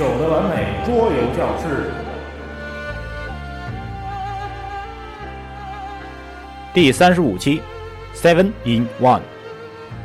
[0.00, 1.90] 九的完美桌游教室
[6.72, 7.60] 第三十五期
[8.14, 9.20] ，Seven in One。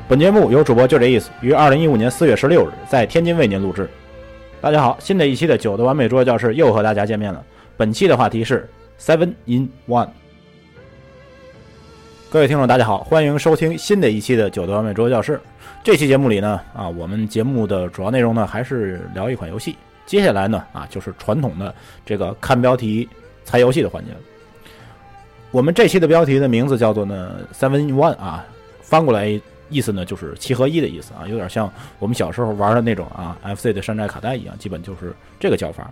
[0.10, 3.90] 本节目由主播就这意思于二零一五年四月十六日在天津为您录制。
[4.60, 7.42] 大家好，新的一期的九的完美桌游教室又和大家见面了。
[7.78, 8.70] 本期的话题是
[9.00, 10.10] Seven in One。
[12.36, 15.40] 各位听众，大家好，欢迎收听新的一期的九的完美桌游教室。
[15.86, 19.78] 这期节目里呢，啊，我们节目的主要内容呢还是聊一款游戏。
[20.06, 21.74] 接下来呢，啊，就是传统的
[22.06, 23.08] 这个看标题
[23.46, 24.18] 猜游戏的环节了。
[25.52, 28.46] 我们这期的标题的名字叫做呢 “Seven One 啊，
[28.82, 29.40] 翻过来
[29.70, 35.90] 意思呢就是七合一的意思啊，有点像我们小时候玩的那种啊 FC 的山寨卡带一样，基本就是这个叫法。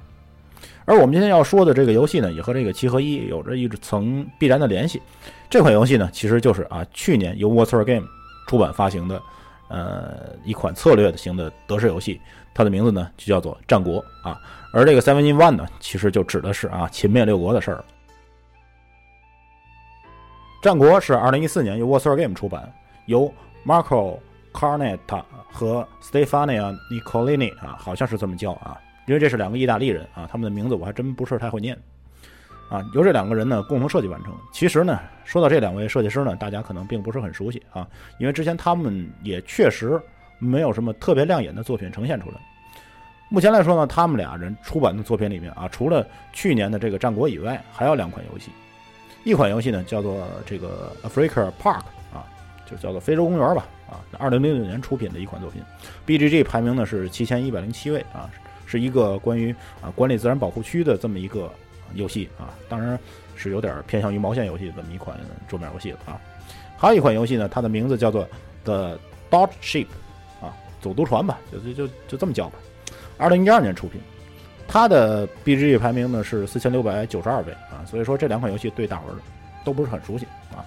[0.86, 5.02] 而我们今天要说的这个游戏呢，也和这个七合一有着一层必然的联系。
[5.50, 8.08] 这款游戏呢，其实就是啊，去年由 Water Game
[8.48, 9.22] 出版发行的。
[9.70, 12.22] 呃，一款策略型的德式游戏，
[12.54, 14.40] 它的名字呢就叫做《战国》啊。
[14.72, 17.84] 而这个 Seven in One 呢，其实就指的是啊秦灭六国的事儿。
[20.64, 22.72] 《战国》是二零一四年由 Warsaw Game 出版，
[23.08, 23.34] 由
[23.66, 24.20] Marco
[24.52, 31.78] Carnetta 和 Stefania Nicolini 啊，好像是这么叫啊，因为这是两个意大利人啊，他们的名字我还真不是太会念。
[32.70, 34.34] 啊，由这两个人呢共同设计完成。
[34.52, 37.88] 其实呢，说到这两位设计师呢，大家可能并不是很熟悉啊，
[38.18, 40.02] 因为之前他们也确实
[40.40, 42.36] 没有什么特别亮眼的作品呈现出来。
[43.30, 48.50] 目前来说呢，他们俩人出版的作品里面啊，除了去年的这个《战国》以外，还有两款游戏。
[49.24, 51.82] 一款游戏呢叫做这个《Africa Park》
[52.16, 52.26] 啊，
[52.66, 55.62] 就叫做非洲公园吧啊，二零零九年出品的一款作品
[56.08, 58.30] ，BGG 排名呢是七千一百零七位啊，
[58.74, 61.50] 是一个关于啊管理自然保护区的这么一个。
[61.96, 62.98] 游戏啊，当然
[63.36, 65.16] 是有点偏向于毛线游戏的这么一款
[65.48, 66.20] 桌面游戏了啊。
[66.76, 68.26] 还有一款游戏呢，它的名字叫做
[68.64, 68.98] 《The
[69.30, 69.86] Dot Ship》，
[70.44, 72.56] 啊，走读船吧，就就就就这么叫吧。
[73.16, 74.02] 二零一二年出品，
[74.68, 79.16] 它的 B G E 排名呢是四千六百九十二位啊，所以说这两款游戏对大伙儿
[79.64, 80.66] 都不是很熟悉啊。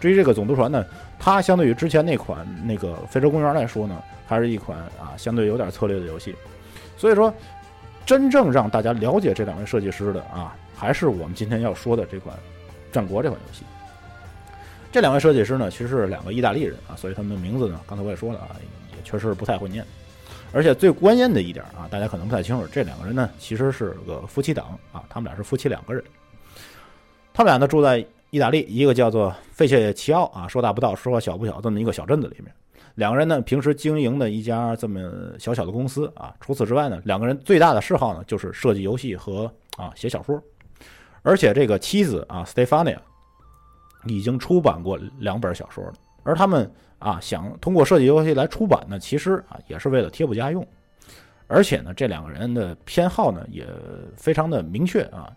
[0.00, 0.82] 至于这个总督船呢，
[1.18, 6.34] 它相对于之前那款那个非洲公园来说呢，还是一款啊相对有点策略的游戏，
[6.96, 7.32] 所以说。
[8.06, 12.36] 真正让大家了解这两位设计师的啊，还是我们今天要说的这款
[12.92, 13.64] 《战国》这款游戏。
[14.92, 18.54] 这两位设计师呢，其实是两个意大利人啊，所以他们的名字呢，刚才我也说了啊，
[18.96, 19.84] 也确实不太会念。
[20.52, 26.00] 而且最关键的一点啊，大家可能不太清楚，这两个人呢，其实是个夫妻档啊，他们俩是夫妻两个人。
[27.34, 27.98] 他们俩呢住在
[28.30, 32.54] 意大利，一个叫做费切齐奥啊，说大不大，说小不小这么一个小镇子里面。
[32.96, 35.00] 两个人呢，平时经营的一家这么
[35.38, 36.34] 小小的公司啊。
[36.40, 40.42] 除此之外呢，两个人最大的嗜好呢，就是设计游戏和啊写小说。
[41.22, 42.98] 而且这个妻子啊，Stefania
[44.06, 45.94] 已经出版过两本小说了。
[46.22, 50.66] 而他们啊，想通过设计游戏来出版呢，其实啊，也是为了贴补家用。
[51.48, 53.66] 而且呢，这两个人的偏好呢，也
[54.16, 55.30] 非常的明确啊。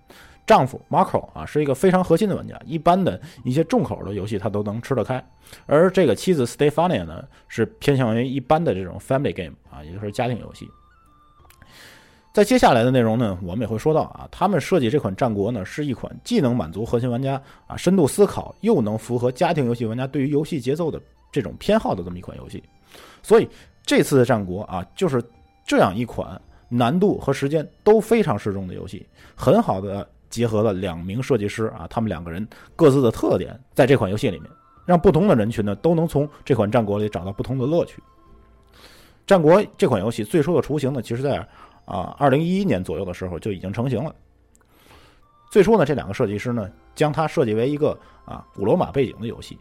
[0.49, 5.23] 丈夫 Marco 啊是一个非常核心的玩家，一般的一些重口的游戏他都能吃得开，
[5.67, 10.67] 而这个妻子 Stefania 呢是偏向于一般的这种 family game 啊，也就是家庭游戏。
[12.33, 20.99] 在接下来的内容呢，我们也会说到啊，他们设计这款战国呢是一款既能满足核心玩家啊深度思考，又能符合家庭游戏玩家对于游戏节奏的
[21.31, 22.63] 这种偏好的这么一款游戏。
[23.21, 23.47] 所以
[23.83, 25.23] 这次的战国啊就是
[25.63, 29.05] 这样一款难度和时间都非常适中的游戏，
[29.35, 30.09] 很好的。
[30.29, 34.50] 结合了两名设计师啊，他们两个人各自的特点，在这款游戏里面，
[34.86, 38.01] 让不同的人群呢都能从这款战国里找到不同的乐趣。
[39.25, 41.38] 战国这款游戏最初的雏形呢，其实在
[41.86, 44.13] 啊二零一一年左右的时候就已经成型了。
[45.51, 49.57] 最初呢，这两个设计师呢将它设计为一个啊古罗马背景的游戏。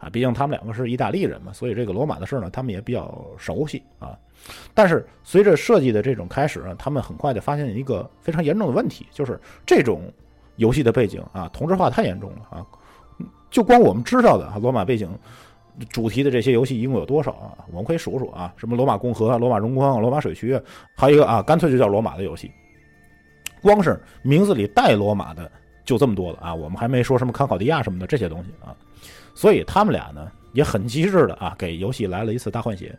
[0.00, 4.18] 啊，毕竟他们两个是意大利人嘛，所以这个罗马的事儿呢，他们也比较熟悉啊。
[4.72, 10.10] 但是随着设计的这种开始呢，他们很快就发现一个非常严重的问题，就是这种
[10.56, 12.66] 游戏的背景啊，同质化太严重了啊。
[13.50, 15.10] 就光我们知道的啊，罗马背景
[15.90, 17.58] 主题的这些游戏一共有多少啊？
[17.70, 20.58] 我们可以数数啊，什么罗马共和、罗马荣光、罗马水区，
[20.96, 22.50] 还有一个啊，干脆就叫罗马的游戏。
[23.60, 25.50] 光是名字里带罗马的
[25.84, 28.74] 就这么多了啊，我们还没说什么康考迪亚什么的这些东西啊。
[29.40, 32.94] 所以他们俩呢也很机智的啊，给游戏来了一次大换血。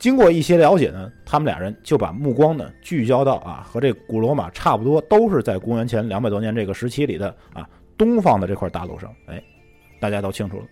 [0.00, 9.14] 经过一些了解呢，他们俩人就把目光呢聚焦到啊和这古罗马差不多，都是在公元前两百多年这个时期里的啊东方的这块大陆上。
[9.26, 9.40] 哎，
[10.00, 10.64] 大家都清楚了，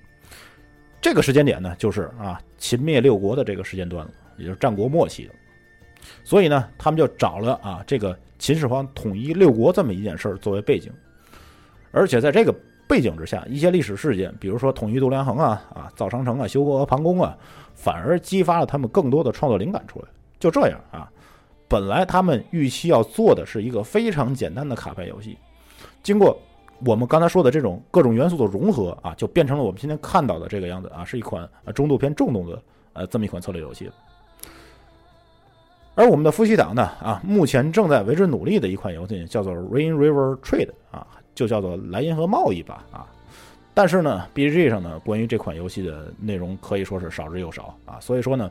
[1.00, 5.34] 这个时间点呢就是啊秦灭六国的这个时间段了，也就是战国末期了。
[6.24, 10.92] 所以呢，他们就找了啊这个秦始皇统一六国这么一件事儿作为背景，
[11.92, 12.52] 而且在这个。
[12.88, 17.36] 背景之下，一些历史事件，比如说统一度量衡啊、啊造长城啊、修过阿房宫啊，
[17.74, 20.06] 反而激发了他们更多的创作灵感出来。
[20.38, 21.10] 就这样啊，
[21.66, 25.36] 本来他们预期要做的是一个非常简单的卡牌游戏，
[26.02, 26.38] 经过
[26.84, 32.62] 我们刚才说的这种各种元素的融合啊，就变成了我们今天看到的这个样子啊，是一款啊中度偏重度的
[32.92, 33.90] 呃这么一款策略游戏。
[35.94, 40.68] 而我们的夫妻档呢，啊，目前正在为之努力的一款游戏叫做 Rain River Trade，
[41.36, 43.06] 就叫做莱茵河贸易吧，啊，
[43.74, 48.50] 但是呢，BGG 上呢，关于这款游戏的内容可以说是少之又少啊，所以说呢，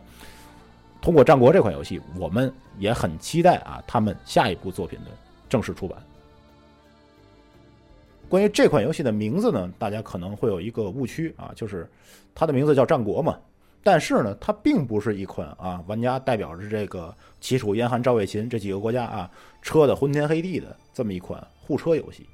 [1.02, 5.08] 通过战国这款游戏，我们也很期待啊，他们下一部作品的
[5.50, 5.98] 正式出版。
[8.30, 11.90] 关于这款游戏的名字呢，大家可能会有一个误区啊，就是
[12.36, 13.36] 它的名字叫战国嘛。
[13.84, 19.30] 但是呢，它并不是一款啊，玩家代表着这个齐楚燕韩赵魏秦这几个国家啊，
[19.64, 22.28] 车的昏天黑地的这么一款互车游戏。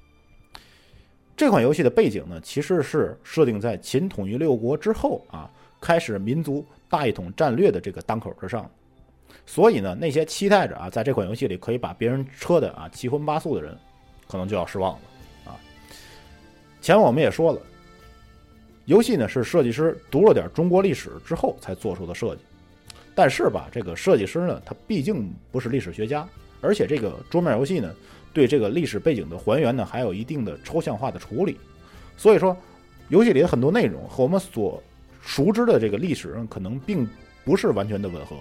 [1.42, 5.50] 这款游戏的背景呢，其实是设定在秦统一六国之后啊，
[5.82, 8.70] 开始民族大一统战略的这个当口之上。
[9.44, 13.76] 所以呢，那些期待着啊，在这款游戏里可以把别人车的啊七荤八素的人，
[14.28, 15.00] 可能就要失望了
[15.46, 15.58] 啊。
[16.80, 17.60] 前面我们也说了。
[18.86, 22.44] 游戏呢是设计师读了点中国历史之后才做出的设计，
[23.16, 26.30] 但是吧，这个设计师呢，他毕竟不是历史学家，
[26.62, 27.94] 而且这个桌面游戏呢，
[28.32, 31.58] 对这个历史背景的还原呢，还有一定的抽象化的处理，
[32.16, 32.56] 所以说，
[33.10, 34.82] 游戏里的很多内容和我们所
[35.22, 37.08] 熟知的这个历史上可能并
[37.44, 38.38] 不是完全的吻合。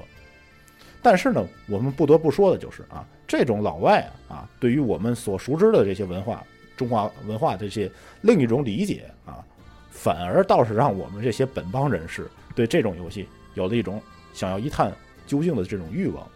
[1.02, 6.44] 但是呢，我们不得不说的就是啊，这种老外啊，对于我们所熟知的这些文化、
[6.76, 7.90] 中华文化这些
[8.20, 9.44] 另一种理解啊。
[9.90, 14.00] 反而倒是让我们这些本邦人士对这种游戏有了一种
[14.32, 14.90] 想要一探
[15.26, 16.26] 究竟的这种欲望。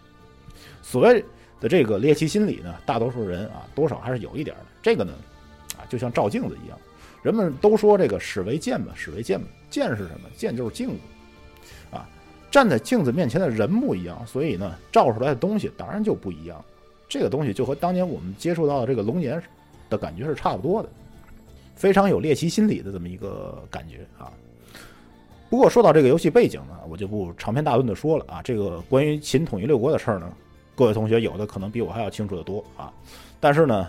[0.83, 1.25] 所谓
[1.61, 4.67] 的这个猎奇心理呢，大多数人啊多少还是有一点的。
[4.83, 5.13] 这个呢，
[5.79, 6.79] 啊就像照镜子一样，
[7.23, 10.29] 人们都说这个史为鉴嘛，史为鉴嘛，鉴是什么？
[10.37, 10.97] 鉴就是镜子
[11.91, 12.09] 啊，
[12.51, 16.63] 站在镜子面前的人不一样，所以呢，照出来的东西当然就不一样。
[17.09, 19.41] 这个东西就和当年我们接触到的这个龙年
[19.89, 20.89] 的感觉是差不多的。
[21.75, 24.33] 非常有猎奇心理的这么一个感觉啊。
[25.51, 28.41] 不过说到这个游戏背景呢，我就不长篇大论的说了啊。
[28.43, 30.33] 这个关于秦统一六国的事儿呢，
[30.75, 32.93] 各位同学有的可能比我还要清楚的多啊。
[33.41, 33.89] 但是呢，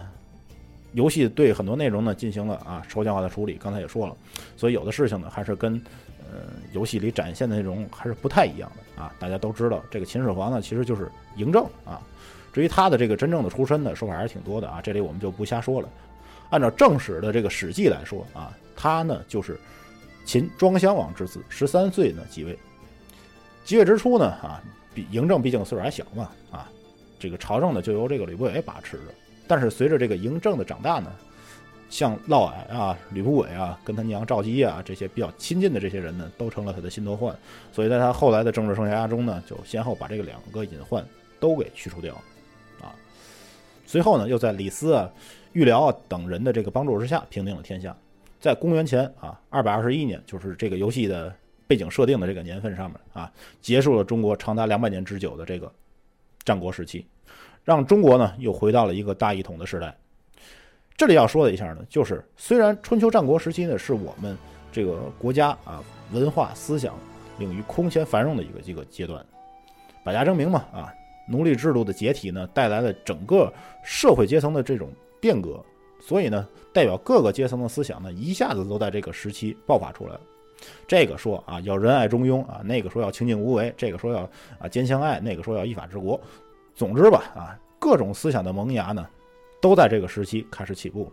[0.93, 4.15] 游戏对很多内容呢进行了啊抽象化的处理，刚才也说了，
[4.57, 5.73] 所以有的事情呢还是跟
[6.19, 6.41] 呃
[6.73, 9.13] 游戏里展现的内容还是不太一样的啊。
[9.19, 12.01] 大家都知道，这个秦始皇呢其实就是嬴政啊。
[12.53, 14.81] 至于他的这个真正的出身呢，说法还是挺多的啊。
[14.81, 15.89] 这里我们就不瞎说了。
[16.51, 19.59] 按照正史的这个《史记》来说啊，他呢就是
[20.23, 22.57] 秦庄襄王之子，十三岁呢即位。
[23.65, 26.69] 即位之初呢啊，比嬴政毕竟岁数还小嘛啊，
[27.25, 29.03] 这个朝政呢就由这个吕不韦把持着。
[29.47, 31.11] 但是随着这个嬴政的长大呢，
[31.89, 37.35] 像嫪毐啊、吕不韦啊、跟他娘赵姬啊这些比较亲近的这些人呢，都成了他的心头患。
[37.71, 41.03] 所以在他后来的政治生涯中呢，就先后把这个两个隐患
[41.39, 42.13] 都给去除掉
[42.79, 42.93] 啊。
[43.85, 45.09] 随后呢，又在李斯啊。
[45.55, 47.95] 预疗等人的这个帮助之下，平定了天下。
[48.41, 51.33] 在公元前啊二百二十一年，就是这个游戏的
[51.65, 55.71] 背景设定的这个年份上面啊，结束了中国长达两百年之久的这个
[56.43, 57.05] 战国时期，
[57.65, 59.93] 让中国呢又回到了一个大一统的时代。
[60.95, 64.37] 这里要说的一下呢，就是虽然春秋战国时期呢是我们
[64.71, 66.93] 这个国家啊文化思想
[67.37, 69.25] 领域空前繁荣的一个一个阶段，
[70.05, 70.93] 百家争鸣嘛啊，
[71.27, 73.51] 奴隶制度的解体呢带来了整个
[73.83, 74.89] 社会阶层的这种。
[75.17, 75.59] 变革，
[75.99, 80.21] 所以呢，代表各个阶层的思想呢，一下子都在这个时期爆发出来了。
[80.87, 84.29] 这个说啊，要仁爱中庸啊；那个说要清净无为；这个说要
[84.59, 86.19] 啊兼相爱；那个说要依法治国。
[86.75, 89.07] 总之吧，啊，各种思想的萌芽呢，
[89.61, 91.11] 都在这个时期开始起步了。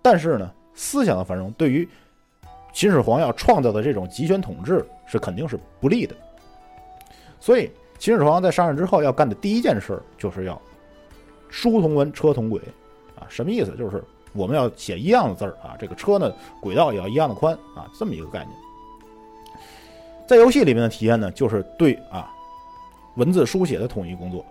[0.00, 1.88] 但是呢，思想的繁荣对于
[2.72, 6.14] 秦始皇要创造的这种集权统治是肯定是不利的。
[7.38, 10.60] 所以，秦始皇在上任之后要干的第一件事就是要
[11.48, 12.60] 书同文，车同轨。
[13.14, 13.76] 啊什么意思？
[13.76, 14.02] 就是
[14.32, 18.50] 我们要写一样的字儿啊，这个车呢轨道也要一样的宽啊，这么一个概念。
[20.26, 22.32] 在游戏里面的体验呢，就是对啊
[23.16, 24.44] 文字书写的统一工作。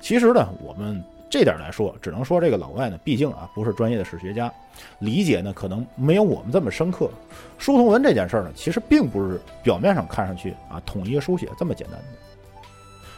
[0.00, 4.52] 其实呢，我们这点来说，只能说这个老外呢，毕竟啊不是专业的史学家，
[4.98, 7.10] 理解呢可能没有我们这么深刻。
[7.58, 12.06] 书同文这件事儿呢，其实并不是表面上看上去啊统一书写这么简单的，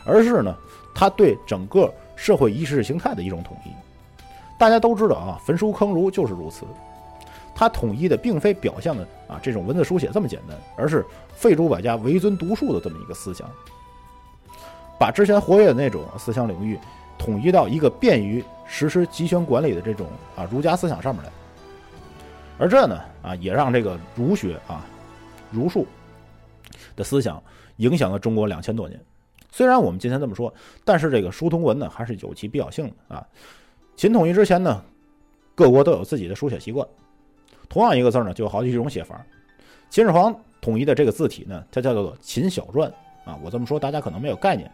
[0.04, 0.54] 而是呢，
[0.94, 3.70] 他对整个社会意识形态的一种统一。
[4.58, 6.66] 大家都知道啊，焚书坑儒就是如此。
[7.54, 11.04] 它统一的并非表象的啊这种文字书写这么简单，而是
[11.34, 13.48] 废诸百家，唯尊独术的这么一个思想，
[15.02, 16.78] 把之前活跃的那种思想领域
[17.18, 20.06] 统一到一个便于实施集权管理的这种
[20.36, 21.30] 啊儒家思想上面来。
[22.56, 24.86] 而这呢啊也让这个儒学啊
[25.50, 25.84] 儒术
[26.94, 27.42] 的思想
[27.78, 29.00] 影响了中国两千多年。
[29.50, 30.54] 虽然我们今天这么说，
[30.84, 33.26] 但是这个书同文呢，还是有其必要性的啊。
[33.96, 34.80] 秦统一之前呢，
[35.56, 36.86] 各国都有自己的书写习惯，
[37.68, 39.20] 同样一个字呢，就有好几种写法。
[39.90, 42.84] 秦始皇统一的这个字体呢，它叫做秦小篆
[43.24, 43.36] 啊。
[43.42, 44.70] 我这么说，大家可能没有概念。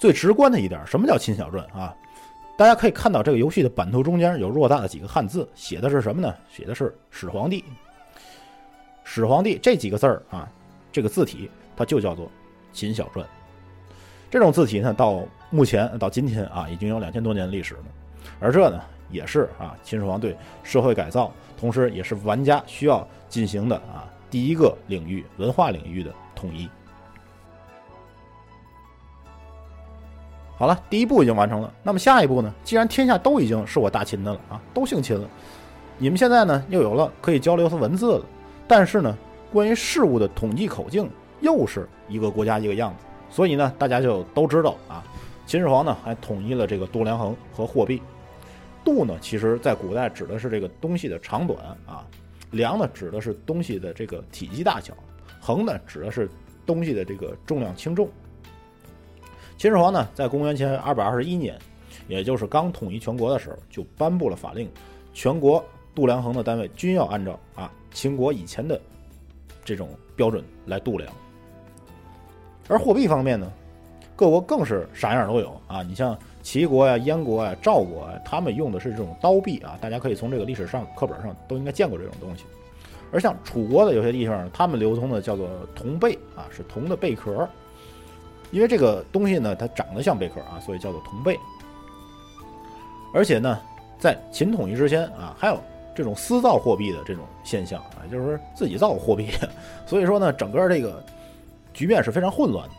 [0.00, 1.94] 最直观的一点，什么叫秦小篆啊？
[2.56, 6.34] 大家可以看到这个游戏的版图中间有偌大的几个汉字，写的是什么呢？
[6.50, 7.62] 写的是“始皇帝”。
[9.04, 10.48] 始皇帝这几个字儿啊，
[10.90, 12.30] 这个字体它就叫做
[12.72, 13.22] 秦小篆。
[14.30, 17.84] 这种字体呢，到目前到今天啊，已经有两千多年历史了。
[18.38, 18.80] 而这呢，
[19.10, 26.66] 也是啊，秦始皇对社会改造，同时也是玩家需要进行的啊第一个领域文化领域的统一。
[30.60, 31.72] 好了，第一步已经完成了。
[31.82, 32.52] 那么下一步呢？
[32.62, 35.26] 既然天下都已经是我大秦的了啊，都姓秦了，
[35.96, 38.26] 你们现在呢又有了可以交流的文字了。
[38.68, 39.16] 但是呢，
[39.50, 41.08] 关于事物的统计口径
[41.40, 45.02] 又是一个国家一个样子，所以呢，大家就都知道啊，
[45.46, 48.02] 秦始皇呢还统一了这个度量衡和货币。
[48.84, 52.04] 度呢，其实在古代指的是这个东西的长短啊；
[52.50, 54.92] 量呢，指的是东西的这个体积大小；
[55.40, 56.28] 衡呢，指的是
[56.66, 58.06] 东西的这个重量轻重。
[59.60, 61.54] 秦始皇呢，在公元前二百二十一年，
[62.08, 64.66] 也就是刚统一全国的时候，就颁布了法令，
[65.12, 65.62] 全国
[65.94, 67.70] 度量衡的单位均要按照啊。
[67.92, 68.80] 秦国以前的
[69.62, 71.12] 这种标准来度量，
[72.68, 73.52] 而货币方面呢，
[74.16, 75.82] 各国更是啥样都有啊！
[75.82, 82.44] 你像齐国呀、燕国呀、赵国啊，他们用的是这种刀币啊，大家可以从这个历史上课本上都应该见过这种东西。
[83.12, 87.46] 而像楚国的有些地方，他们流通的叫做铜贝啊，是铜的贝壳，
[88.50, 91.38] 因为这个东西呢，它长得像贝壳啊，所以叫做铜贝。
[93.14, 93.60] 而且呢，
[93.98, 95.60] 在秦统一之前啊，还有。
[95.92, 99.28] 这种私造货币的这种现象啊，就是说自己造货币，
[99.84, 101.04] 所以说呢，整个这个
[101.74, 102.74] 局面是非常混乱的。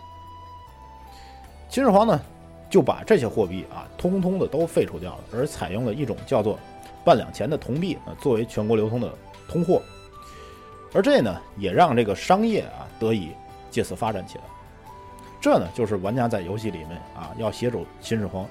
[1.69, 2.19] 秦始皇呢，
[2.67, 6.57] 就把这些货币啊，通通的都废除掉了，而采用了一种叫做
[7.03, 9.13] 半两钱的铜币啊，作为全国流通的
[9.47, 9.79] 通货。
[10.93, 13.29] 而这呢，也让这个商业啊得以
[13.69, 14.45] 借此发展起来。
[15.41, 18.47] 这呢，就是玩家在游戏里面啊，要协助秦始皇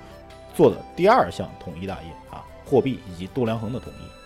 [0.53, 4.21] 做的第二项统一大业啊，货币以及度量衡的统一。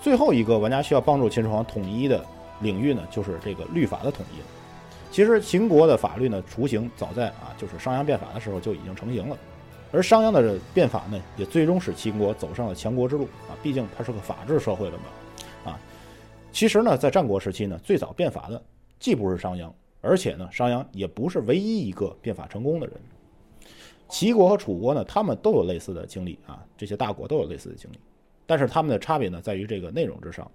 [0.00, 2.24] 最后一个玩家需要帮助秦始皇统一的
[2.60, 4.40] 领域呢，就是这个律法的统一。
[5.12, 9.36] 其实秦国的法律呢，雏形早在啊，就是商鞅变法的时候就已经成型了。
[9.92, 13.52] 而商鞅的变法呢，也最终使秦国走上了强国之路啊。
[13.62, 15.72] 毕竟它是个法治社会了嘛。
[15.72, 15.78] 啊，
[16.50, 18.62] 其实呢，在战国时期呢，最早变法的
[18.98, 22.96] 既不是商鞅，而且呢，商鞅也不是唯一一个变法成功的人。
[24.08, 27.98] 齐国和楚国呢，他们都有类似的经历啊，这些大国都有类似的经历。
[28.46, 30.48] 但是他们的差别呢，在于这个内容之上。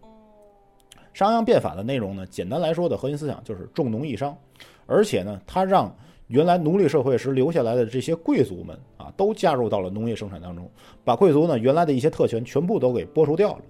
[1.14, 4.38] 商鞅变法的内容呢，简单来说的核心思想就是重农抑商，
[4.86, 5.94] 而且呢，他让
[6.28, 10.72] 原来奴隶社会时留下来的这些贵族们啊，都加入到了农业生产当中，
[11.04, 13.62] 把贵族呢原来的一些特权全部都给剥除掉了。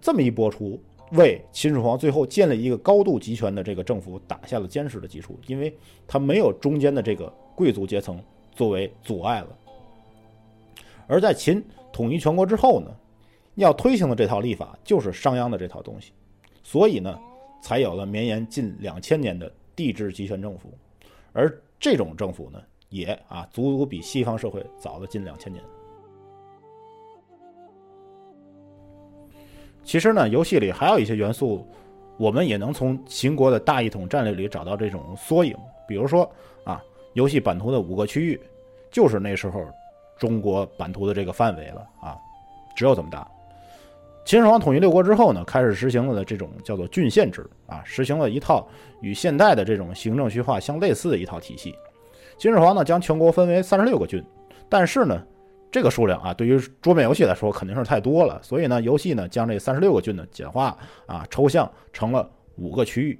[0.00, 0.80] 这么一剥除，
[1.12, 5.74] 为秦始皇最后建立一个高度集权的这个政府打下了坚实的基础，因为
[6.06, 9.48] 他没有中间的这个贵族阶层作为阻碍了。
[11.06, 11.64] 而在秦。
[11.94, 12.90] 统一全国之后呢，
[13.56, 16.10] 要推行的这套立法就是商鞅的这套东西，
[16.62, 17.20] 所以呢，
[17.60, 20.72] 才有了绵延近两千年的帝制集权政府，
[21.34, 25.62] 而这种政府呢，也啊足足比西方社会早了近两千年。
[29.84, 31.66] 其实呢，游戏里还有一些元素，
[32.16, 36.30] 我们也能从秦国的大一统战略里找到这种缩影，比如说
[36.64, 36.82] 啊，
[37.14, 38.40] 游戏版图的五个区域，
[38.90, 39.64] 就是那时候。
[40.18, 42.16] 中国版图的这个范围了啊，
[42.76, 43.26] 只有这么大。
[44.24, 48.68] 秦始皇统一六国之后呢，开始实行了这种叫做郡县制啊，实行了一套
[49.00, 51.74] 与现代的这种行政区划相类似的一套体系。
[52.38, 54.22] 秦始皇呢，将全国分为三十六个郡，
[54.68, 55.20] 但是呢，
[55.72, 60.76] 这个数量啊，对于桌面游戏来说肯定是太多了，所以呢，游戏呢将这三十六个郡呢简化
[61.06, 63.18] 啊抽象成了五个区域。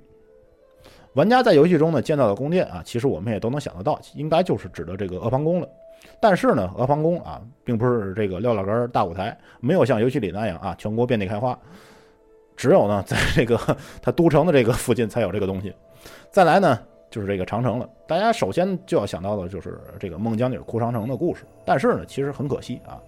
[1.14, 5.68] 玩家在游戏中呢见到的宫殿啊，其实我们也都能想得到，应该就是指的这个阿房宫了。
[6.20, 11.58] 但是呢，阿房宫啊，并不是这个撂老根大舞台，没有像游戏里那样啊，全国遍地开花。
[12.54, 13.58] 只有呢，在这个
[14.02, 15.72] 它都城的这个附近才有这个东西。
[16.30, 16.78] 再来呢，
[17.12, 17.88] 就是这个长城了。
[18.08, 21.44] 大家首先就要想到的就是这个孟姜女哭长城的故事。
[21.64, 22.98] 但是呢，其实很可惜啊，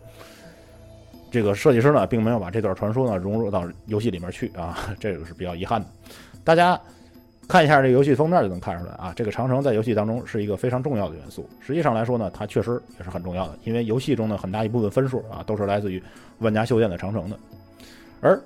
[1.28, 5.88] 这个设计师呢，并没有把这段传说呢融入到游戏里面去啊，这个是比较遗憾的。
[6.44, 6.80] 大家。
[7.46, 11.46] 看一下这个游戏封面就能看出来啊，这个长城在游戏当中是一个非常重要的元素。
[11.60, 16.02] 实际上来说呢，它确实也是很重要的，因为游戏中的很大一部分分数啊都是来自于
[16.38, 17.38] 玩家修建的长城的。
[18.22, 18.42] 而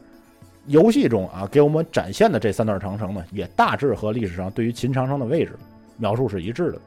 [0.68, 5.58] 游戏中啊给我们展现的这三段长城呢，也大致和历史上对于秦长城的位置
[5.96, 6.80] 描述是一致的。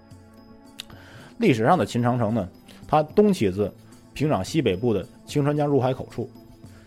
[1.37, 2.47] 历史上的秦长城呢，
[2.87, 3.73] 它东起自
[4.13, 6.29] 平壤西北部的清川江入海口处，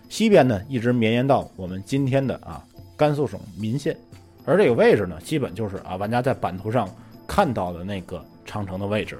[0.08, 2.64] 西边呢一直绵延到我们今天的啊
[2.96, 3.96] 甘肃省岷县，
[4.44, 6.88] 而这个位置呢，基本就是啊玩家在版图上
[7.26, 9.18] 看到的那个长城的位置。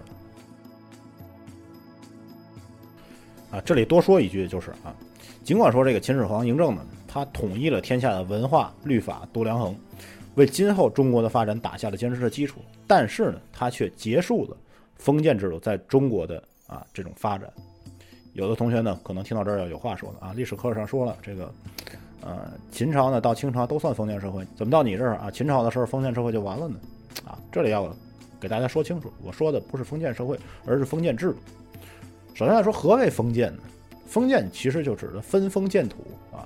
[3.51, 4.95] 啊，这里多说一句就是啊，
[5.43, 6.83] 尽管说这个秦始皇嬴政呢，
[7.15, 9.73] 他统一了天下的文化、律法、度量衡，
[10.35, 14.57] 为今后中国的发展打下了坚实的基础，但是呢，他却结束了
[14.97, 17.49] 封建制度在中国的啊这种发展。
[18.33, 21.55] 有的同学呢，可能听到这儿要有话说了啊，历史课上说了这个，
[22.21, 26.81] 呃，秦朝呢到清朝都算封建社会，怎么到你这儿啊，秦朝的时候封建社会就完了呢？
[27.25, 27.95] 啊，这里要
[28.41, 31.37] 给大家说清楚，我说的不是封建社会，而是封建制度。
[32.35, 33.63] 首先来说，何为封建呢？
[34.05, 35.99] 封建其实就指的分封建土
[36.33, 36.43] 啊。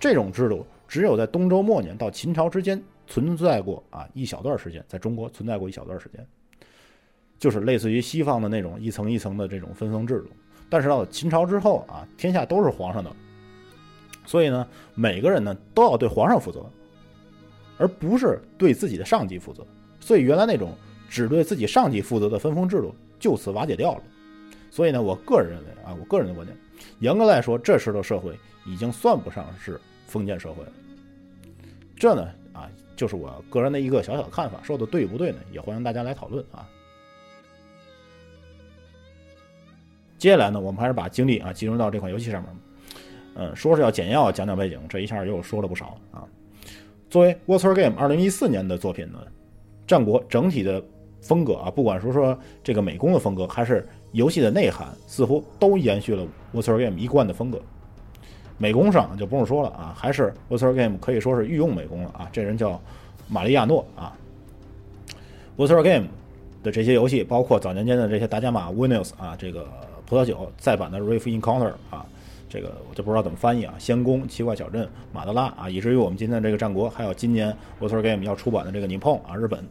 [0.00, 6.26] 这种制度只有在东周末年到秦朝之间存在过啊一小段时间，在中国存在过一小段时间，
[7.38, 10.30] 就是类似于西方的那种一层一层的这种分封制度。
[10.68, 13.14] 但是到秦朝之后啊，天下都是皇上的，
[14.24, 16.64] 所以呢，每个人呢都要对皇上负责，
[17.76, 19.66] 而不是对自己的上级负责。
[20.00, 20.72] 所以原来那种
[21.08, 24.02] 只对自己上级负责的分封制度就此瓦解掉了。
[24.70, 26.56] 所以呢，我个人认为啊，我个人的观点，
[27.00, 30.64] 严格来说，这时的社会已经算不上是封建社会。
[31.96, 35.38] 这呢啊，就是我个人的一个小小的看法，说的对不对呢？
[35.52, 36.68] 也欢迎大家来讨论啊。
[40.18, 42.50] 接下来呢，我们还是把精力啊集中到这款游戏上面。
[43.36, 46.26] 嗯，说是要简要讲讲背景，这一下又说了不少啊。
[47.08, 49.18] 作为 Water Game 二零一四年的作品呢，
[49.86, 50.82] 战国整体的
[51.20, 57.62] 风格啊，不管说说这个美工的风格，还是游戏的内涵，似乎都延续了 Water Game 一贯的风格。
[58.60, 62.28] 美工上就不用说了啊，还是 Water Game 可以说是御用美工了啊。
[62.30, 62.80] 这人叫
[63.26, 64.14] 玛利亚诺啊。
[65.56, 66.06] Water Game
[66.62, 69.66] 的这些游戏，包括早年间的这些达伽马 Winus 啊，这个。
[70.06, 72.04] 葡萄酒再版的《Reef Encounter》啊，
[72.48, 73.72] 这个我就不知道怎么翻译啊。
[73.78, 79.64] 仙宫、奇怪小镇、马德拉啊，以至于我们今天这个战国，还有今年 Water Game 要出版的这个日本啊，日本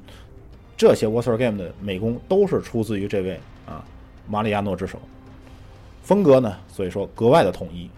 [0.78, 3.84] 这些 Water Game 的美工都是出自于这位啊
[4.30, 4.98] 马里亚诺之手。
[6.04, 7.90] 风格呢，所以说格外的统一。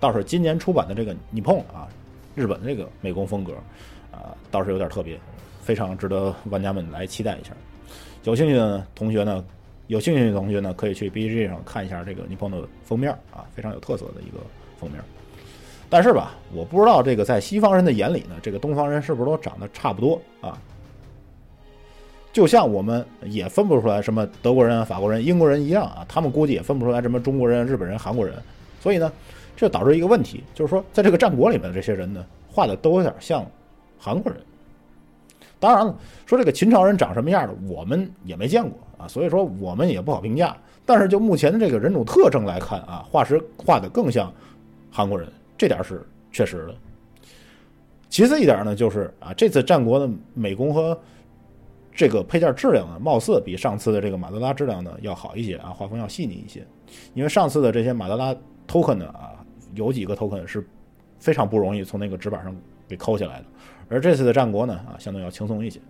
[0.00, 1.88] 倒是今年出版的这个尼碰啊，
[2.34, 3.52] 日本的这个美工风格
[4.12, 5.18] 啊，倒是有点特别，
[5.60, 7.50] 非常值得玩家们来期待一下。
[8.24, 9.44] 有兴趣的同学呢？
[9.86, 14.38] 有兴趣的同学呢，可以去 B G 上看一下这个尼碰的封面啊，非常有特色的一个
[14.78, 15.00] 封面。
[15.88, 20.58] 但是吧，我不知道这个在西方人的眼里呢，这个东方人是不是都长得差不多啊？
[22.34, 28.34] 就像我们也分不出来什么德国人、法国人、英国人一样啊，他们估计也分不出来什么中国人、日本人、韩国人。
[28.80, 29.10] 所以呢，
[29.58, 33.44] 这导致一个问题，就是说，在这个战国里面的这些人呢，画的都有点像
[33.98, 34.40] 韩国人。
[35.58, 35.92] 当然了，
[36.26, 40.56] 说这个秦朝人长什么样的，我们也没见过啊，所以说我们也不好评价。
[40.86, 44.32] 但是就目前的这个人种特征来看啊，画师画的更像
[44.92, 46.74] 韩国人，这点是确实的。
[48.08, 50.96] 其次一点呢，就是啊，这次战国的美工和
[51.92, 56.64] 这个配件质量呢，貌似比上次的这个马德拉质量呢要好一些啊，画风要细腻一些。
[57.14, 58.32] 因为上次的这些马德拉
[58.68, 59.37] token 呢啊，
[59.74, 60.66] 有几个 token 是
[61.18, 62.54] 非常不容易从那个纸板上
[62.86, 63.44] 给抠下来的。
[63.88, 65.80] 而这次的战国呢，啊，相对要轻松一些，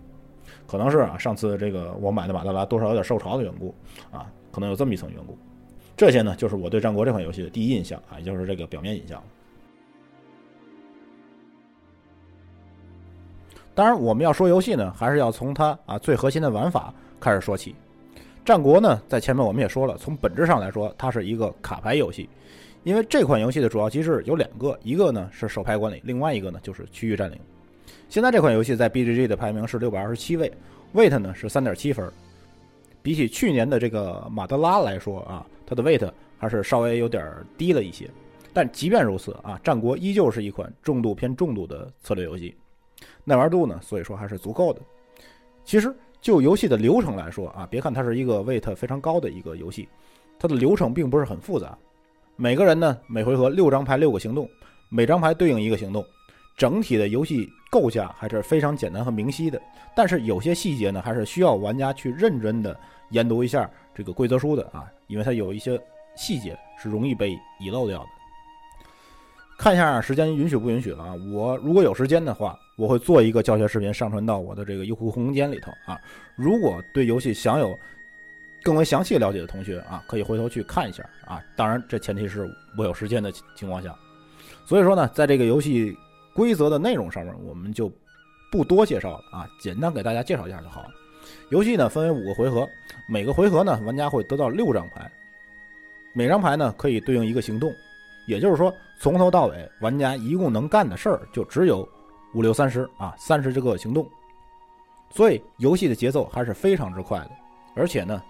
[0.65, 3.73] 可能是啊，上次这个我买的马德拉多少有点受潮的缘故，
[4.11, 5.37] 啊，可能有这么一层缘故。
[5.97, 9.21] 这些呢，就是我对战国这款游戏的第一印象啊，也就是这个表面印象。
[13.75, 17.75] 当然，我们要说游戏呢，还是要从它啊最核心的玩法开始说起。
[18.45, 22.29] 战国呢，在前面我们也说了，从本质上来说，它是一个卡牌游戏，
[22.83, 27.37] 因为这款游戏的主要机制有两个，一个呢是手牌管理，另外一个呢就是区域占领。
[28.07, 30.51] 现在这款游戏在 BGG 的排名是六百二十七位
[30.93, 32.09] ，weight 呢是三点七分，
[33.01, 38.09] 比起去年的这个马德拉来说啊，它的 weight 还是稍微有点低了一些。
[38.53, 42.55] 但即便如此啊，战国依旧是一款重度偏重度的策略游戏，
[43.23, 44.81] 耐玩度呢，所以说还是足够的。
[45.63, 49.87] 其实就游戏的流程来说啊，别看它是一个 weight 非常高的一个游戏，
[50.39, 51.77] 它的流程并不是很复杂。
[52.41, 54.49] 每个人呢，每回合六张牌六个行动，
[54.87, 56.05] 每张牌对应一个行动。
[56.55, 59.61] 整体的游戏构架还是非常简单和明晰的，
[59.93, 65.77] 但是有些细节呢，还是需要玩家去认真的研读一下这个规则书的啊，因为它有一些
[66.15, 68.05] 细节是容易被遗漏掉的。
[69.57, 71.15] 看一下时间允许不允许了啊？
[71.33, 75.99] 我如果有时间的话，我会做一个教学视频上传到我的这个优酷空间里头啊。
[76.37, 77.77] 如果对游戏想有
[78.63, 81.41] 更为详细了解的同学啊，可以回头去看一下啊。
[81.55, 83.95] 当然，这前提是我有时间的情况下。
[84.65, 85.97] 所以说呢，在这个游戏
[86.33, 87.91] 规则的内容上面，我们就
[88.51, 90.89] 不多介绍了啊，简单给大家介绍一下就好了。
[91.49, 92.67] 游戏呢分为五个回合，
[93.07, 95.09] 每个回合呢玩家会得到六张牌，
[96.13, 97.73] 每张牌呢可以对应一个行动，
[98.27, 101.87] 也就是说从头到尾玩家一共能干的事儿就只有
[102.33, 104.07] 五六三十啊，三十这个行动。
[105.09, 107.31] 所以游戏的节奏还是非常之快的，
[107.75, 108.21] 而且呢。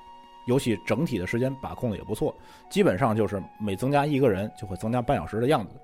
[0.45, 2.36] 游戏整体的时间把控的也不错，
[2.69, 5.75] 基本上就是每增加一个人就会增加半小时的样子。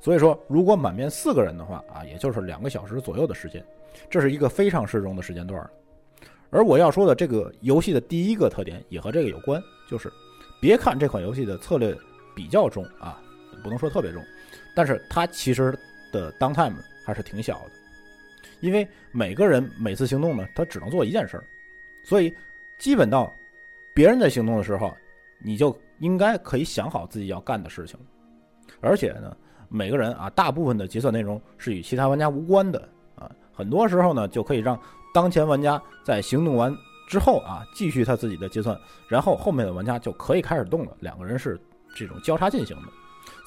[0.00, 3.64] 所以说，如果满编四个人的话啊，也就是两个小时左右的时间，
[4.10, 5.70] 这是一个非常适中的时间段。
[6.50, 10.12] 而我要说的这个游戏的第一个特点也和这个有关，就是
[10.60, 11.96] 别看这款游戏的策略
[12.34, 13.20] 比较重啊，
[13.62, 14.22] 不能说特别重，
[14.76, 15.76] 但是它其实
[16.12, 17.70] 的 downtime 还是挺小的，
[18.60, 21.44] 因为每个人每次行动呢，他只能做一件事儿，
[22.02, 22.34] 所以
[22.78, 23.34] 基本到。
[23.94, 24.92] 别人在行动的时候，
[25.42, 27.96] 你就应该可以想好自己要干的事情，
[28.80, 29.34] 而且呢，
[29.68, 34.78] 每个人啊，大部分的结算内容是与其他玩家无关的啊，很多时候呢，就可以让
[35.14, 36.76] 当前玩家在行动完
[37.08, 38.76] 之后啊，继续他自己的结算，
[39.08, 41.60] 然后后面的玩家就可以开始动了，两个人是
[41.94, 42.88] 这种交叉进行的，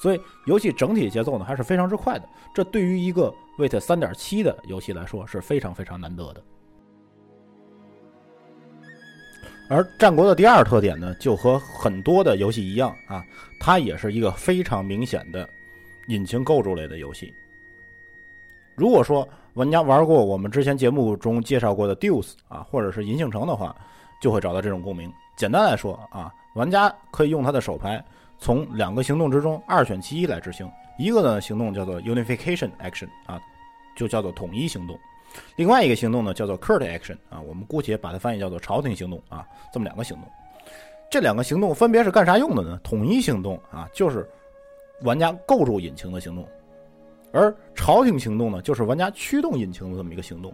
[0.00, 6.42] 所以游戏整体节奏呢还是非常之快的，这对于一个 Wait 三点七的游戏来说是非常非常难得的。
[9.68, 13.24] 而战国的第二特点呢，就和很多的游戏一样啊，
[13.60, 15.48] 它也是一个非常明显的
[16.06, 17.32] 引擎构筑类的游戏。
[18.74, 23.76] 如果说玩家玩过我们之前节目中介绍过的 Deuce 啊，或者是银杏城的话，
[24.20, 25.12] 就会找到这种共鸣。
[25.36, 28.02] 简单来说啊，玩家可以用他的手牌
[28.38, 33.38] 从两个行动之中二选其一来执行，一个呢行动叫做 Unification Action 啊，
[33.94, 34.98] 就叫做统一行动。
[35.56, 39.46] 另外一个行动呢，叫做 Curt Action 啊，我们姑且把它翻译叫做朝廷行动啊。
[39.72, 40.24] 这么两个行动，
[41.10, 42.78] 这两个行动分别是干啥用的呢？
[42.82, 44.28] 统一行动啊，就是
[45.02, 46.44] 玩家构筑引擎的行动；
[47.32, 50.52] 而朝廷行动呢，就是玩家驱动引擎的这么一个行动。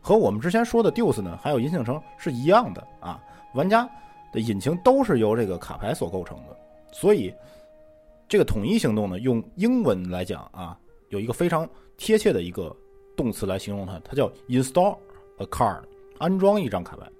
[0.00, 3.20] 和我们之前说的 Deuce 呢，还有银杏城是一样的啊。
[3.54, 3.88] 玩家
[4.32, 6.56] 的引擎都是由这个卡牌所构成的，
[6.92, 7.34] 所以
[8.28, 12.74] 这个统一行动呢，用英文来讲啊，有一个非常贴切的一个。
[13.16, 14.96] 动词来形容它，它叫 install
[15.38, 15.80] a card，
[16.18, 17.10] 安装一张卡牌。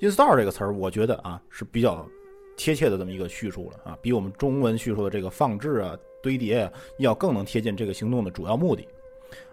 [0.00, 2.06] install 这个词儿，我觉得啊是比较
[2.56, 8.86] 贴切的这么一个叙述了啊，比我们中文叙述的这个放置啊、堆叠啊要更能贴近这个行动的主要目的。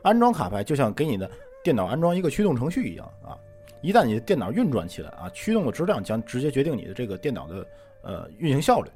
[0.02, 1.30] 安装卡牌就像给你的
[1.64, 3.38] 电脑安装一个驱动程序一样啊，
[3.82, 7.68] 一旦你的电脑运转起来啊，驱动的质量将直接决定你的这个电脑的
[8.02, 8.90] 呃运行效率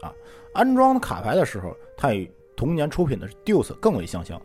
[0.00, 0.12] 啊。
[0.52, 4.40] 安装卡牌的时候，它与同年出品的 Duce 更为相像，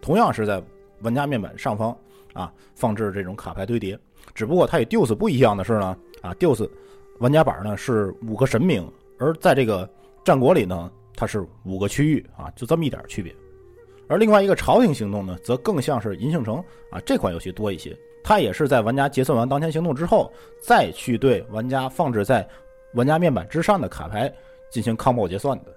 [0.00, 0.62] 同样是在。
[1.00, 1.96] 玩家面板上方
[2.32, 3.98] 啊，放置这种卡牌堆叠，
[4.34, 6.68] 只不过它与 Deuce 不一样的是呢，啊，Deuce
[7.18, 9.88] 玩家板呢是五个神明，而在这个
[10.24, 13.34] 战国里呢，它是五个区域啊，就这么一点区别。
[14.08, 16.56] 而另外一个朝廷行动呢，则更像是银杏城
[16.90, 20.30] 啊这款游戏多一些，它也是在玩家结算完当前行动之后，
[20.60, 22.46] 再去对玩家放置在
[22.94, 24.32] 玩家面板之上的卡牌
[24.70, 25.74] 进行 combo 结算的。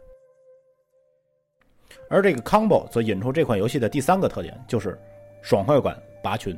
[2.10, 4.98] 而这个 combo 则引出这款游戏的第三个特点，就是。
[5.44, 6.58] 爽快感拔群，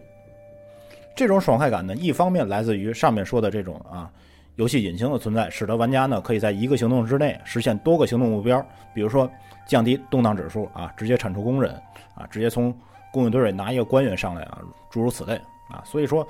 [1.13, 4.11] 这种爽快感呢，一方面来自于上面说的这种啊
[4.55, 9.29] 游戏引擎的存在，使得玩家呢可以在一个行动之内实现多个行动目标，比如说
[9.67, 11.71] 降低动荡指数啊，直接铲除工人
[12.15, 12.75] 啊，直接从
[13.11, 14.59] 工人队里拿一个官员上来啊，
[14.89, 15.35] 诸如此类
[15.69, 15.83] 啊。
[15.85, 16.27] 所以说，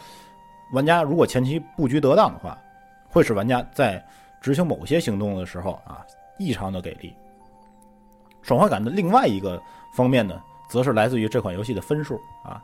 [0.74, 2.60] 玩家如果前期布局得当的话，
[3.08, 4.04] 会使玩家在
[4.42, 6.06] 执行某些行动的时候啊
[6.38, 7.14] 异常的给力。
[8.42, 9.62] 爽快感的另外一个
[9.94, 10.42] 方面呢。
[10.70, 12.62] 则是来自于这款游戏的分数啊，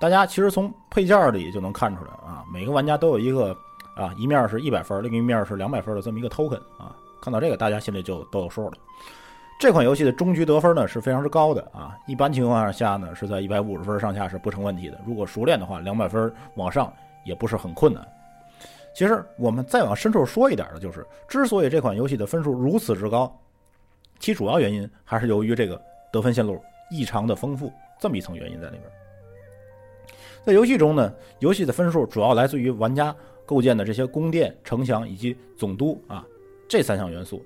[0.00, 3.56] 大家其实从配件里就能看出来啊，每个玩家都有一个
[3.94, 8.72] 啊，一面是一百分，另一面是两百分的这么一个 token 啊，看到这个大家心里就都有数了。
[9.56, 16.92] 这款游戏的终局得分呢是非常之高的啊，一般情况下呢是在一百五十分上下是不成问题的，如果熟练的话，两百分往上
[17.24, 18.04] 也不是很困难。
[18.96, 23.32] 其实我们再往深处说一点的就是，之所以这款游戏的分数如此之高，
[24.18, 25.80] 其主要原因还是由于这个
[26.12, 26.60] 得分线路。
[26.90, 28.82] 异常的丰富，这么一层原因在里边。
[30.44, 33.12] 在游戏中呢，游戏的分数主要来自于玩家
[33.46, 36.24] 构建的这些宫殿、城墙以及总督啊
[36.68, 37.42] 这三项元素。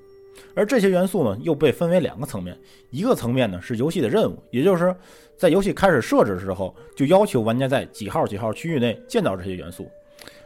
[0.55, 2.59] 而这些元素呢，又被分为两个层面，
[2.91, 4.95] 一个层面呢是游戏的任务，也就是
[5.37, 9.89] 在游戏开始设置的时候就要求玩家在几号几号区域内见到这些元素。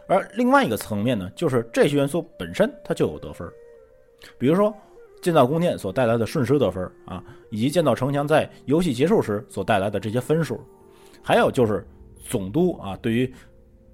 [0.07, 3.51] 而另外一个层面呢，就是这些元素本身它就有得分，
[4.39, 4.73] 比如说。
[5.23, 10.61] 建造宫殿所带来的瞬时得分啊，以及建造城墙在游戏结束时所带来的这些分数，
[11.23, 11.87] 还有就是
[12.29, 13.33] 总督啊对于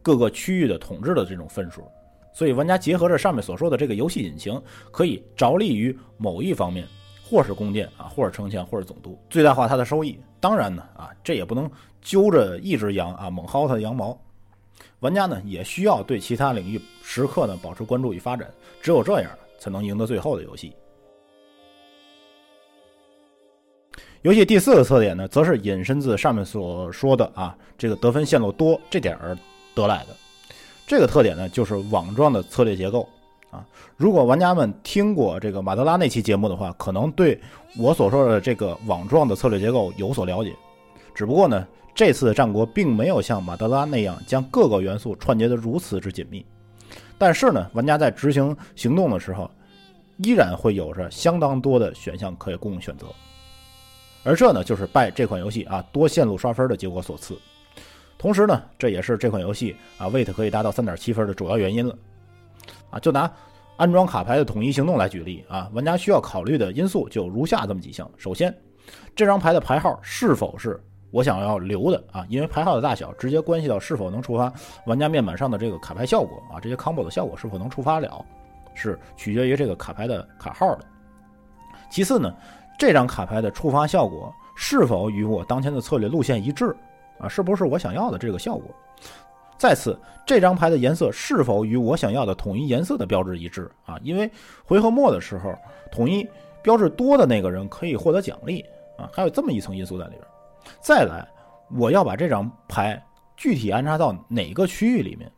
[0.01, 1.85] 各个区域的统治的这种分数。
[2.33, 4.61] 所以玩家结合着上面所说的这个游戏引擎，
[4.91, 6.87] 可以着力于某一方面，
[7.29, 10.19] 或是弓箭啊，或者城墙，或者总督，最大化它的收益。
[10.41, 14.19] 当然呢，啊，这也不能揪着一只羊啊猛薅它的羊毛。
[15.01, 18.49] 玩家呢也需要对其他领域时刻呢保持关注与发展，
[18.81, 20.73] 只有这样才能赢得最后的游戏。
[24.23, 29.37] 游戏第四个特点呢，则是引申自上面所说的啊，这个得分线路多这点而
[29.77, 30.09] 得来的。
[30.89, 33.09] 这个特点呢，就是网状的策略结构
[33.53, 33.65] 啊。
[33.97, 37.41] 如果玩家们听过这个马德拉那期节目的话，可能对
[37.79, 40.53] 我所说的这个网状的策略结构有所了解。
[41.15, 46.45] 只不过呢，这次的战国并没有像马德拉那样将各个元素串接得如此之紧密。
[47.17, 49.49] 但是呢，玩家在执行行动的时候，
[50.17, 53.07] 依然会有着相当多的选项可以供选择。
[54.25, 57.39] 而这呢，就是拜这款游戏啊多线路刷分的结果所赐。
[58.19, 61.97] 同时呢，这也是这款游戏啊 wait 可以达到三点七分的主要原因了。
[62.91, 63.31] 啊，就拿
[63.77, 68.53] 安装卡牌的统一行动来举例啊，玩家需要考虑的因素就如下这么几项：首先，
[69.15, 72.27] 这张牌的牌号是否是我想要留的啊？
[72.29, 74.53] 因为牌号的大小直接关系到是否能触发
[74.85, 78.25] 玩家面板上的这个卡牌效果啊，这些 combo 的效果是否能触发了，
[78.75, 80.85] 是取决于这个卡牌的卡号的。
[81.89, 82.35] 其次呢。
[82.79, 86.75] 这张卡牌的触发效果是否与我当前的策略路线一致
[87.19, 87.29] 啊？
[87.29, 88.75] 是不是我想要的这个效果？
[89.59, 93.99] 再次，这张牌的颜色是否与我想要的统一颜色的标志一致啊？
[94.05, 94.31] 因为
[94.65, 95.53] 回合末的时候，
[95.91, 96.25] 统一
[96.63, 98.65] 标志多的那个人可以获得奖励
[98.97, 100.23] 啊，还有这么一层因素在里边。
[100.81, 101.27] 再来，
[101.77, 103.03] 我要把这张牌
[103.37, 105.29] 具体安插到哪个区域里面？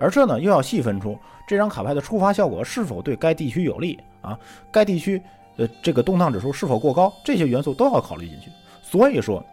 [0.00, 4.36] 而这呢，又要细分出这张卡牌的触发效果是否对该地区有利啊？
[4.72, 5.22] 该地区。
[5.56, 7.12] 呃，这个动荡指数是否过高？
[7.24, 8.50] 这些元素都要考虑进去。
[8.82, 9.44] 所以说，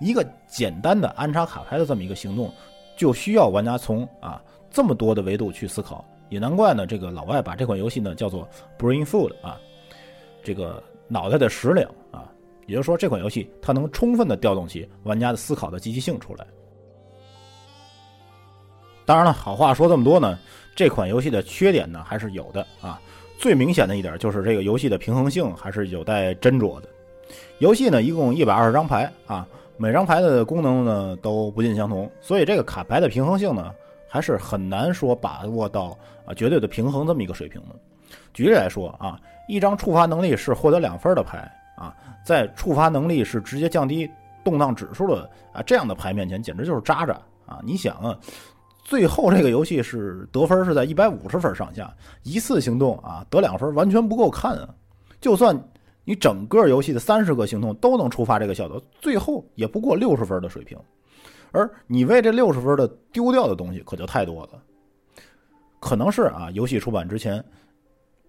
[0.00, 2.52] 一个简单的安插卡牌的这么一个行动，
[2.96, 6.04] 就需要玩家从啊这么多的维度去思考。
[6.28, 9.58] 也难怪呢，这个老外把这款游戏呢叫做 “brain food” 啊，
[10.42, 12.30] 这个脑袋的食粮啊。
[12.66, 16.46] 也就是说，这款游戏它能充分的调动起玩家的思考的积极性出来。
[19.04, 20.38] 当然了，好话说这么多呢，
[20.76, 23.00] 这款游戏的缺点呢还是有的啊。
[23.40, 26.88] 最明显的一点就是这个游戏的平衡性还是有待斟酌的。
[27.56, 29.48] 游戏呢一共一百二十张牌啊，
[29.78, 33.72] 每张牌的功能呢都不尽相同，所以这个卡牌的平衡性呢
[34.06, 37.68] 还是很难说把握到啊绝对的平衡这么一个水平的。
[38.34, 44.06] 举例来说啊，一张触发能力是获得两分的牌啊，在触发能力是直接降低
[44.44, 47.14] 动荡指数的啊这样的牌面前，简直就是渣渣
[47.46, 47.58] 啊！
[47.64, 48.18] 你想啊。
[48.90, 54.68] 最后这个游戏是得分是在一百五十分上下，一次行动啊得两分完全不够看啊！
[55.20, 55.56] 就算
[56.04, 60.76] 你整个游戏的三十个行动都能触发这个效果，最后也不过六十分的水平。
[61.52, 64.60] 而你为这六十分的丢掉的东西可就太多了。
[65.78, 67.44] 可能是啊，游戏出版之前，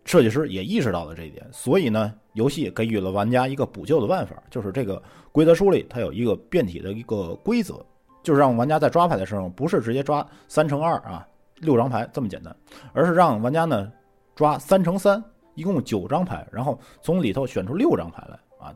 [0.05, 7.83] 设计师也意识到了这一点，所以呢，游戏给予了玩家一个补救的办法，就是这个规则书里它有一个变体的一个规则。
[8.23, 12.55] 就是让玩家在抓牌的时候，不是直接抓三乘二啊，六张牌这么简单，
[12.93, 13.91] 而是让玩家呢
[14.35, 15.23] 抓三乘三，
[15.55, 18.73] 一共九张牌，然后从里头选出六张牌来啊，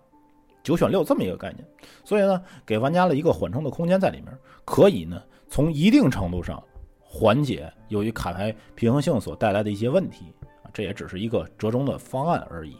[0.63, 1.65] 九选六这么一个概念。
[2.03, 6.62] 所以呢，给玩家了一个缓冲的空间在里面，可以呢从一定程度上
[6.99, 12.77] 缓解由于卡牌平衡性所带来的一些问题啊，这也只是一个折中的方案而已。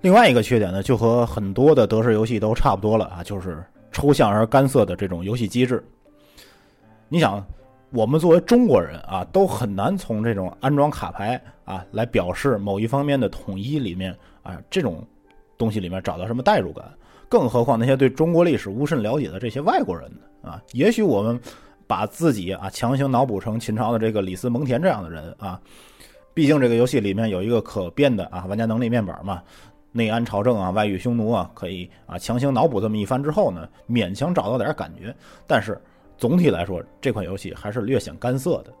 [0.00, 5.84] 另外一个缺点呢，就和很多的德式游戏都差不多了啊，就是抽象而干涩的这种游戏机制。
[7.08, 7.44] 你想，
[7.90, 15.04] 我们作为中国人啊，都很难从这种安装卡牌啊来表示某一方面的统一里面啊这种
[15.56, 16.84] 东西里面找到什么代入感，
[17.28, 20.50] 更何况那些对中国历史无甚了解的这些外国人呢？
[20.50, 21.40] 啊，也许我们
[21.88, 25.60] 把自己啊强行脑补成秦朝的这个李斯蒙恬这样的人啊，
[26.34, 29.42] 毕竟这个游戏里面有一个可变的啊玩家能力面板嘛。
[29.98, 35.12] 内安朝政啊，外御匈奴啊，可以啊强行脑补这么一番之后呢，勉强找到点感觉。
[35.44, 35.76] 但是
[36.16, 38.72] 总体来说，这款游戏还是略显干涩的。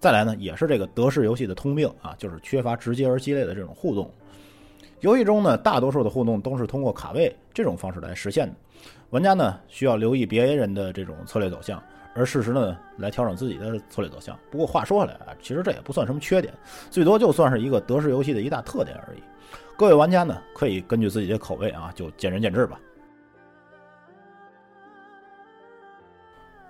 [0.00, 4.10] 再来呢，也是这个德式游戏的通病啊，就是缺乏直接而激烈的这种互动。
[5.00, 8.54] 游戏中呢，大多数的互动都是通过卡位这种方式来实现的，
[9.10, 11.80] 玩家呢需要留意别人的这种策略走向。
[12.14, 14.38] 而事实呢，来调整自己的策略走向。
[14.50, 16.54] 不过话说回来啊，其实这也不算什么缺点，
[16.90, 19.22] 最多就算是一个德式游戏的一大特点而已。
[19.76, 22.78] 各位玩家呢，可以根据自己的口味啊，就见仁见智吧。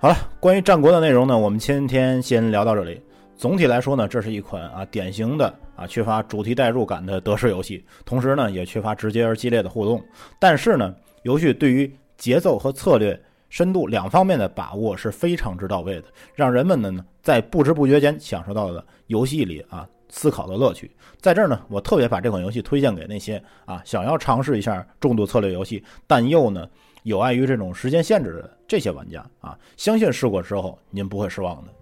[0.00, 3.00] 好了，关于战国的内容呢，我们今天先聊到这里。
[3.36, 10.02] 总体来说呢，这是一款啊典型的啊缺乏主题代入感的德式游戏，同时呢也缺乏直接而激烈的互动。
[10.38, 13.20] 但是呢，游戏对于节奏和策略。
[13.54, 20.90] 深度两方面的把握是非常之到位的，让人们呢在不知不觉间享受到了游戏里啊思考的乐趣。
[21.20, 26.68] 在这儿呢，我特别把这款游戏推荐给那些啊想要尝试一下重度策略游戏，但又呢
[27.04, 31.72] 有碍于这种时间限制的这些玩家啊，相信试过之后您不会失望的。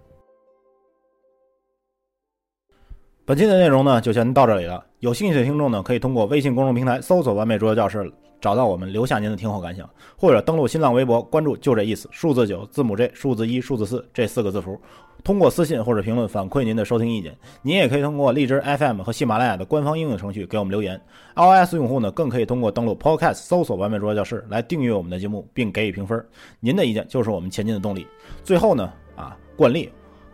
[3.25, 8.11] 本期的内容呢就先到这里了，有兴趣的听众呢可以通过微信公众平台搜索“完美桌游教室”。
[8.41, 14.77] 找到我们，留下您的听后感想，或者登录新浪微博，关注就这意思，数字九，字母 J，数字一，数字四这四个字符，
[15.23, 17.33] 通过私信或者评论反馈您的收听意见。
[17.61, 20.99] 您也可以通过荔枝 FM 和喜马拉雅的官方应用程序给我们留言。
[21.37, 26.21] iOS 用户呢，更可以通过登录 Podcast 搜索“完美桌游教室”来订阅我们的节目，并给予评分。
[26.59, 28.05] 您的意见就是我们前进的动力。
[28.43, 29.89] 最后呢，啊，惯例，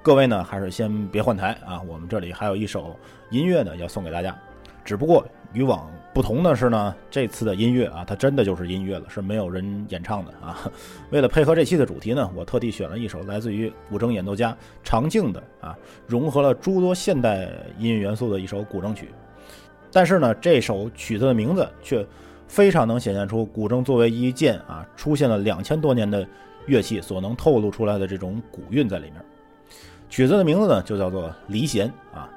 [0.09, 4.35] 各位呢还是先别换台啊，我们这里还有一首音乐呢要送给大家，
[4.83, 5.23] 只不过。
[5.53, 10.57] 与往不同的是呢，这次的音乐啊，它真的就是音乐了，是没有人演唱的啊。
[11.11, 19.09] 为了配合这期的主题呢，我特地选了一首来自于古筝演奏家常静的啊，融合了诸多现代音乐元素的一首古筝曲。
[19.91, 22.03] 但是呢，这首曲子的名字却
[22.47, 26.27] 非常能显现出古筝作为一件啊出现了两千多年的
[26.65, 29.23] 乐器所能透露出来的这种古韵在里面。
[30.09, 32.29] 曲子的名字呢，就叫做《离弦》啊。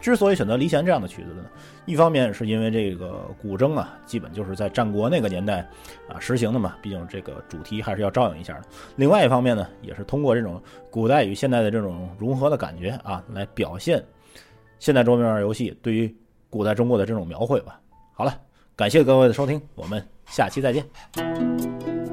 [0.00, 1.44] 之所以选择离弦这样的曲子呢，
[1.84, 5.68] 一方面是因为这个古筝啊，基本就是在战国那个年代
[6.08, 8.62] 啊实行的嘛，毕竟这个主题还是要照应一下的。
[8.96, 14.02] 另外一方面呢，也是通过这种古代与现代的这种融合的感觉啊，来表现
[14.78, 16.16] 现代桌面游戏对于
[16.48, 17.78] 古代中国的这种描绘吧。
[18.14, 18.34] 好了，
[18.74, 22.09] 感谢各位的收听，我们下期再见。